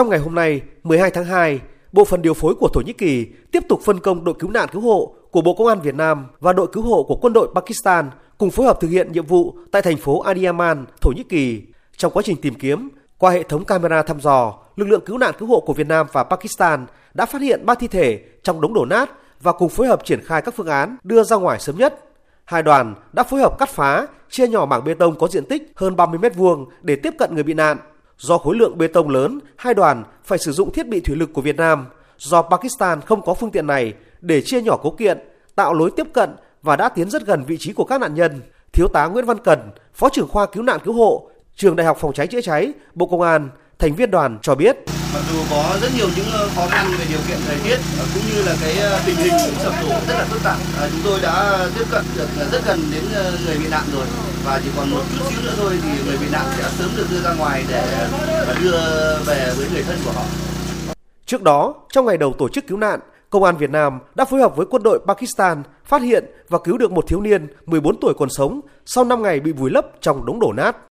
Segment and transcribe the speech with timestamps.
[0.00, 1.60] Trong ngày hôm nay, 12 tháng 2,
[1.92, 4.68] Bộ phận điều phối của Thổ Nhĩ Kỳ tiếp tục phân công đội cứu nạn
[4.72, 7.48] cứu hộ của Bộ Công an Việt Nam và đội cứu hộ của quân đội
[7.54, 11.62] Pakistan cùng phối hợp thực hiện nhiệm vụ tại thành phố Adiyaman, Thổ Nhĩ Kỳ.
[11.96, 15.34] Trong quá trình tìm kiếm, qua hệ thống camera thăm dò, lực lượng cứu nạn
[15.38, 18.74] cứu hộ của Việt Nam và Pakistan đã phát hiện ba thi thể trong đống
[18.74, 19.10] đổ nát
[19.40, 22.04] và cùng phối hợp triển khai các phương án đưa ra ngoài sớm nhất.
[22.44, 25.72] Hai đoàn đã phối hợp cắt phá, chia nhỏ mảng bê tông có diện tích
[25.76, 27.76] hơn 30 mét vuông để tiếp cận người bị nạn.
[28.20, 31.32] Do khối lượng bê tông lớn, hai đoàn phải sử dụng thiết bị thủy lực
[31.32, 31.86] của Việt Nam.
[32.18, 35.18] Do Pakistan không có phương tiện này để chia nhỏ cấu kiện,
[35.54, 36.30] tạo lối tiếp cận
[36.62, 38.40] và đã tiến rất gần vị trí của các nạn nhân.
[38.72, 41.96] Thiếu tá Nguyễn Văn Cần, Phó trưởng khoa cứu nạn cứu hộ, Trường Đại học
[42.00, 43.48] Phòng cháy chữa cháy, Bộ Công an,
[43.78, 44.76] thành viên đoàn cho biết.
[45.14, 48.04] Mặc dù có rất nhiều những ờ, khó khăn về điều kiện thời tiết ờ,
[48.14, 50.58] cũng như là cái ờ, tình hình sập đổ rất là phức tạp,
[50.92, 53.04] chúng tôi đã tiếp cận được rất gần đến
[53.44, 54.06] người bị nạn rồi
[54.44, 57.06] và chỉ còn một chút xíu nữa thôi thì người bị nạn sẽ sớm được
[57.10, 58.08] đưa ra ngoài để
[58.62, 58.78] đưa
[59.26, 60.24] về với người thân của họ.
[61.26, 64.40] Trước đó, trong ngày đầu tổ chức cứu nạn, Công an Việt Nam đã phối
[64.40, 68.14] hợp với quân đội Pakistan phát hiện và cứu được một thiếu niên 14 tuổi
[68.18, 70.76] còn sống sau 5 ngày bị vùi lấp trong đống đổ nát.